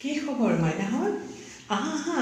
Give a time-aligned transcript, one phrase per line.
[0.00, 1.14] কি খবৰ মাইনাহঁত
[1.68, 2.18] আহা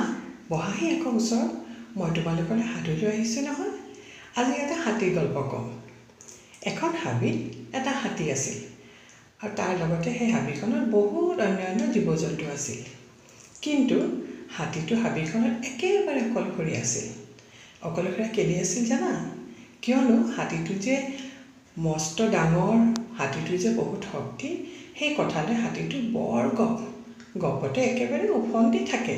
[0.51, 1.51] বহাহি আকৌ ওচৰত।
[1.97, 3.71] মই তোমালোকলৈ সাধু আহিছোঁ নহয়।
[4.37, 5.67] আজি এটা হাতীৰ গল্প ক'ম।
[6.63, 7.37] এখন হাবিত
[7.77, 8.59] এটা হাতী আছিল।
[9.43, 12.81] আৰু তাৰ লগতে সেই হাবিখনত বহুত অন্যান্য জীৱ জন্তু আছিল।
[13.63, 13.97] কিন্তু
[14.57, 17.07] হাতীটো হাবিখনত একেবাৰে অকলশৰীয়া আছিল।
[17.83, 19.13] অকলশৰীয়া কেলেই আছিল জানা?
[19.83, 20.97] কিয়নো হাতীটো যে
[21.79, 22.77] মস্ত ডাঙৰ
[23.19, 24.49] হাতীটো যে বহুত শক্তি
[24.99, 26.86] সেই কথালৈ হাতীটো বৰ গপ
[27.39, 29.17] গপতে একেবাৰে ওফন্দি থাকে।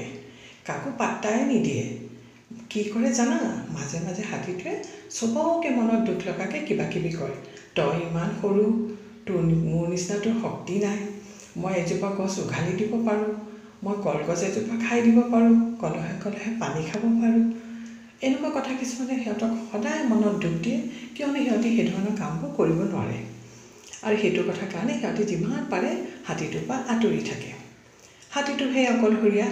[0.64, 1.84] কাকো পাত্তাই নিদিয়ে।
[2.70, 3.38] কি কৰে জানা?
[3.70, 4.72] মাজে মাজে হাতীটোৱে
[5.10, 7.36] চবকে মনত দুখ লগাকৈ কিবা কিবি কয়।
[7.74, 8.64] তই ইমান সৰু
[9.26, 10.98] তোৰ মোৰ নিচিনা তোৰ শক্তি নাই।
[11.56, 13.30] মই এজোপা গছ উঘালি দিব পাৰোঁ।
[13.82, 17.42] মই কলগছ এজোপা খাই দিব পাৰোঁ। কলহে কলহে পানী খাব পাৰোঁ।
[18.22, 20.78] এনেকুৱা কথা কিছুমানে সিহঁতক সদায় মনত দুখ দিয়ে
[21.14, 23.18] কিয়নো সিহঁতি সেই ধৰণৰ কামবোৰ কৰিব নোৱাৰে।
[24.02, 25.90] আৰু সেইটো কথা কাৰণে সিহঁতি যিমান পাৰে
[26.24, 27.50] হাতীটোৰ পৰা আঁতৰি থাকে।
[28.30, 29.48] হাতীটো সেই অকলশৰীয়া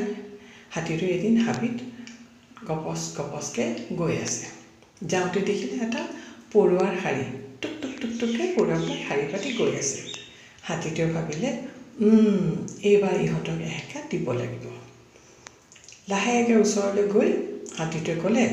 [0.75, 1.77] হাতীটো এদিন হাবিত
[2.69, 3.69] গপচ গপচকৈ
[4.01, 4.47] গৈ আছে।
[5.11, 6.03] যাওঁতে দেখিলে এটা
[6.53, 7.25] পৰুৱাৰ শাৰী
[7.63, 9.99] টুক টুক টুক টুককৈ পৰুৱাবিলাক শাৰী পাতি গৈ আছে।
[10.69, 11.51] হাতীটোৱে ভাবিলে
[12.91, 14.65] এইবাৰ ইহঁতক এসেকা দিব লাগিব।
[16.11, 17.31] লাহেকৈ ওচৰলৈ গৈ
[17.79, 18.45] হাতীটোৱে ক'লে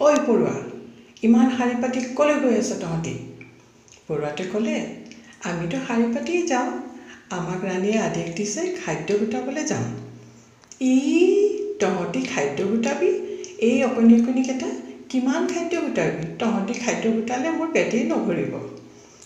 [0.00, 0.54] ঐ পৰুৱা
[1.22, 3.14] ইমান শাৰী পাতি ক'লৈ গৈ আছ তহঁতি?
[4.06, 4.76] পৰুৱাটোৱে ক'লে
[5.48, 6.70] আমিতো শাৰী পাতিয়ে যাওঁ।
[7.30, 9.86] আমাক ৰাণীয়ে আদেশ দিছে খাদ্য গোটাবলৈ যাওঁ
[10.82, 10.96] ই
[11.80, 13.10] তহঁতি খাদ্য গোটাবি
[13.60, 14.68] এই অকণি অকণিকেইটা
[15.10, 16.22] কিমান খাদ্য গোটাবি?
[16.38, 18.52] তহঁতি খাদ্য গোটালে মোৰ পেটেই নভৰিব।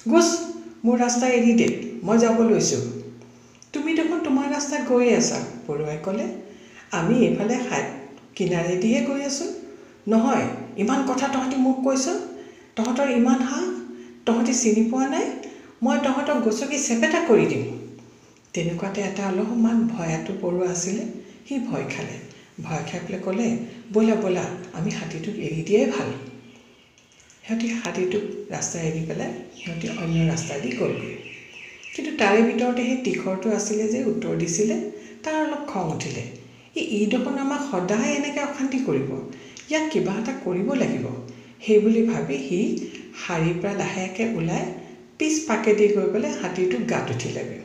[0.07, 0.29] গোচ
[0.85, 1.67] মোৰ ৰাস্তা এৰি দে
[2.03, 2.83] মই যাব লৈছোঁ।
[3.73, 6.27] তুমি দেখোন তোমাৰ ৰাস্তাত গৈয়ে আছা পৰুৱাই ক'লে।
[6.93, 7.83] আমি এইফালে খাই
[8.37, 9.49] কিনাৰেদিহে গৈ আছোঁ।
[10.07, 12.05] নহয় ইমান কথা তহঁতি মোক কৈছ।
[12.77, 13.69] তহঁতৰ ইমান হাঁহ
[14.27, 15.27] তহঁতি চিনি পোৱা নাই?
[15.83, 17.63] মই তহঁতক গছকি চেপেটা কৰি দিম।
[18.55, 21.03] তেনেকুৱাতে এটা অলপমান ভয়াটো পৰুৱা আছিলে
[21.47, 22.17] সি ভয় খালে।
[22.59, 23.47] ভয় খাই পেলাই ক'লে
[23.91, 26.09] ব'লা ব'লা আমি হাতীটোক এৰি দিয়াই ভাল।
[27.43, 31.15] সিহঁতি হাতীটোক ৰাস্তা এৰি পেলাই সিহঁতি অন্য ৰাস্তাইদি গ'লগৈ।
[31.93, 34.77] কিন্তু তাৰে ভিতৰতে সেই তীখৰটো আছিলে যে উত্তৰ দিছিলে
[35.25, 36.23] তাৰ অলপ খং উঠিলে।
[36.75, 39.11] ই ই দেখোন আমাক সদায় এনেকৈ অশান্তি কৰিব।
[39.69, 41.05] ইয়াক কিবা এটা কৰিব লাগিব।
[41.61, 42.59] সেই বুলি ভাবি সি
[43.21, 44.63] শাৰীৰ পৰা লাহেকৈ ওলাই
[45.21, 47.61] পিছ পাকেদি গৈ পেলাই হাতীটোক গাত উঠিলেগৈ।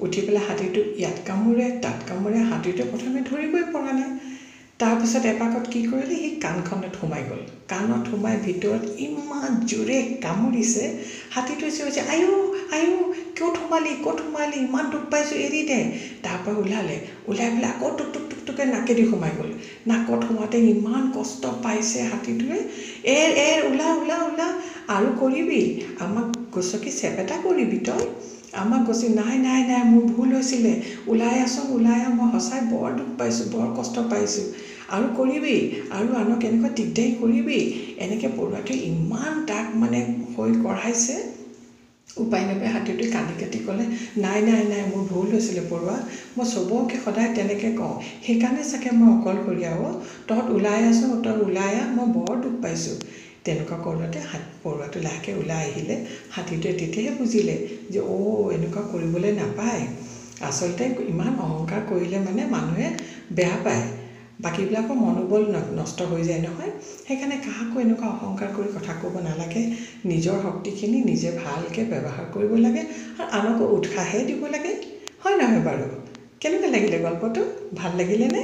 [0.00, 4.10] উঠি পেলাই হাতীটোক ইয়াত কামোৰে তাত কামোৰে হাতীটোৱে প্ৰথমে ধৰিবই পৰা নাই।
[4.80, 10.84] তাৰপিছত এপাকত কি কৰিলে সি কাণখনত সোমাই গ'ল। কাণত সোমাই ভিতৰত ইমান জোৰে কামুৰিছে
[11.34, 12.32] হাতীটোৱে চিঞৰিছে আয়ো
[12.76, 12.96] আয়ো
[13.38, 15.78] ক'ত সোমালি ক'ত সোমালি ইমান দুখ পাইছোঁ এৰি দে।
[16.24, 16.96] তাৰপৰা ওলালে
[17.28, 19.50] ওলাই পেলাই আকৌ টুক টুক টুক টুকে নাকেদি সোমাই গ'ল।
[19.86, 22.58] নাকত সোমাওঁতে ইমান কষ্ট পাইছে হাতীটোৱে।
[23.12, 24.48] এৰ এৰ ওলা ওলা ওলা
[24.88, 25.60] আৰু কৰিবি
[26.04, 28.04] আমাক গছকি চেপেটা কৰিবি তই।
[28.52, 30.72] আমাক গছি নাই নাই নাই মোৰ ভুল হৈছিলে।
[31.06, 34.46] ওলাই আছোঁ ওলাই আহ মই সঁচাই বৰ দুখ পাইছোঁ বৰ কষ্ট পাইছোঁ।
[34.90, 35.54] আৰু কৰিবি
[35.92, 37.58] আৰু আনক এনেকুৱা দিগদাৰী কৰিবি।
[38.00, 39.98] এনেকৈ পৰুৱাটোৱে ইমান তাক মানে
[40.30, 41.16] হৈ কঢ়াইছে।
[42.16, 43.84] উপায় নাপায় হাতীটোৱে কান্দি কাটি ক'লে
[44.18, 45.94] নাই নাই নাই মোৰ ভুল হৈছিলে পৰুৱা।
[46.34, 49.92] মই চবকে সদায় তেনেকৈ কওঁ। সেইকাৰণে চাগে মই অকলশৰীয়া অ'
[50.26, 52.96] তহঁত ওলাই আছোঁ তই ওলাই আহ মই বৰ দুখ পাইছোঁ।
[53.44, 55.94] তেনেকুৱা কৰোঁতে হাত পৰুৱাটো লাহেকৈ ওলাই আহিলে
[56.30, 57.54] হাতীটোৱে তেতিয়াহে বুজিলে
[57.90, 59.82] যে অ' এনেকুৱা কৰিবলৈ নাপায়
[60.48, 62.88] আচলতে ইমান অহংকাৰ কৰিলে মানে মানুহে
[63.32, 63.84] বেয়া পায়
[64.38, 65.42] বাকীবিলাকৰ মনোবল
[65.78, 66.70] নষ্ট হৈ যায় নহয়
[67.00, 69.62] সেইকাৰণে কাকো এনেকুৱা অহংকাৰ কৰি কথা ক'ব নালাগে
[70.04, 72.82] নিজৰ শক্তিখিনি নিজে ভালকৈ ব্যৱহাৰ কৰিব লাগে
[73.14, 74.72] আৰু আনকো উৎসাহে দিব লাগে
[75.22, 75.86] হয় নহয় বাৰু
[76.40, 77.42] কেনেকুৱা লাগিলে গল্পটো
[77.74, 78.42] ভাল লাগিলেনে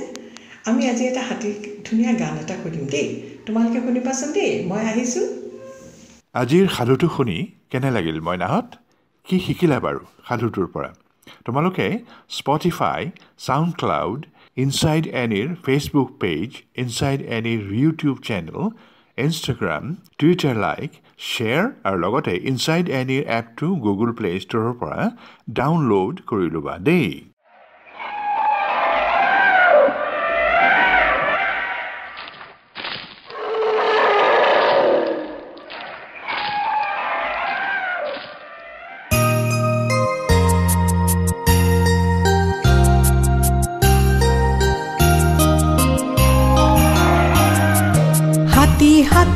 [0.68, 1.50] আমি আজি এটা হাতী
[1.86, 3.08] ধুনীয়া গান এটা শুনিম দেই।
[3.46, 4.52] তোমালোকে শুনিবাচোন দেই?
[4.70, 5.26] মই আহিছোঁ।
[6.40, 7.38] আজিৰ সাধুটো শুনি
[7.70, 8.68] কেনে লাগিল মইনাহঁত?
[9.26, 10.90] কি শিকিলা বাৰু সাধুটোৰ পৰা?
[11.46, 11.86] তোমালোকে
[12.38, 13.00] স্পটিফাই
[13.46, 14.20] চাউণ্ড ক্লাউড
[14.64, 16.48] ইনচাইড এনিৰ Facebook page
[16.82, 18.58] inside এনিৰ YouTube channel
[19.18, 19.84] Instagram
[20.18, 20.90] Twitter like
[21.30, 25.00] share আৰু লগতে ইনচাইড এনিৰ এপটো গুগল প্লে' ষ্ট'ৰৰ পৰা
[25.58, 27.08] ডাউনলোড কৰি ল'বা দেই।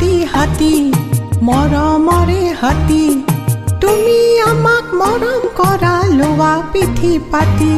[0.03, 0.75] হাতী হাতী
[1.47, 3.05] মৰমৰে হাতী।
[3.83, 4.19] তুমি
[4.51, 7.71] আমাক মৰম কৰা লোৱা পিঠি পাতি।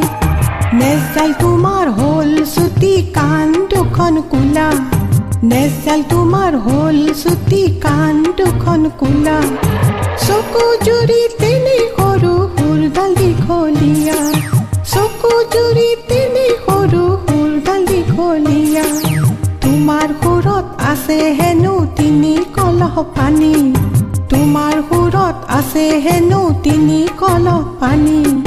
[0.79, 4.69] নেজাল তোমাৰ হ'ল চুটি কাণ দুখন কোলা।
[5.51, 9.37] নেজাল তোমাৰ হ'ল চুটি কাণ দুখন কোলা।
[10.25, 14.19] চকু জুৰি তেনে সৰু সুৰডাল দীঘলীয়া।
[14.93, 18.85] চকু জুৰি তেনে সৰু সুৰডাল দীঘলীয়া।
[19.63, 20.09] তোমাৰ
[23.15, 23.73] পানী।
[24.29, 28.41] তোমাৰ সুৰত আছে হেনো তিনি কলহ পানী।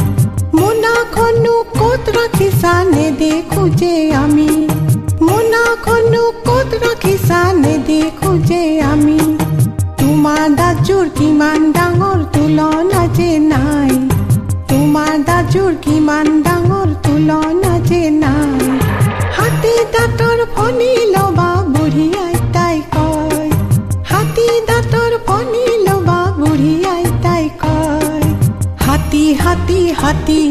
[0.55, 4.69] মোনাখনো ক'ত ৰাখিছা নেদেখো যে আমি।
[5.21, 9.19] মোনাখনো ক'ত ৰাখিছা নেদেখো যে আমি।
[9.99, 14.09] তোমাৰ দাজোৰ কিমান ডাঙৰ তুলনা যে নাই।
[14.69, 16.58] তোমাৰ দাজোৰ কিমান ডাঙৰ
[29.29, 30.43] হাতী হাতী হাতী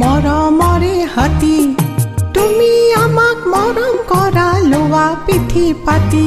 [0.00, 1.56] মৰমৰে হাতী।
[2.34, 2.72] তুমি
[3.04, 6.26] আমাক মৰম কৰা লোৱা পিঠি পাতি